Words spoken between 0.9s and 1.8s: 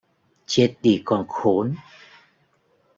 con khốn